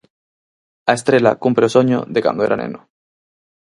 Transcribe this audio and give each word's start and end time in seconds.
A 0.91 0.93
estrela 0.99 1.37
cumpre 1.43 1.63
o 1.67 1.73
soño 1.75 1.99
de 2.13 2.19
cando 2.25 2.45
era 2.47 2.59
neno. 2.61 2.79